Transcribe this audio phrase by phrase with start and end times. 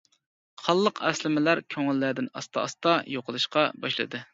[0.61, 4.29] قانلىق ئەسلىمىلەر كۆڭۈللەردىن ئاستا-ئاستا يوقىلىشقا باشلىدى.